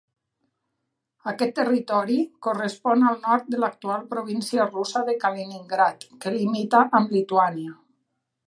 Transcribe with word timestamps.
Aquest 1.31 1.53
territori 1.59 2.15
correspon 2.47 3.05
al 3.11 3.19
nord 3.27 3.53
de 3.57 3.61
l'actual 3.65 4.09
província 4.15 4.67
russa 4.73 5.05
de 5.11 5.19
Kaliningrad, 5.27 6.11
que 6.25 6.37
limita 6.41 6.85
amb 7.03 7.19
Lituània. 7.19 7.79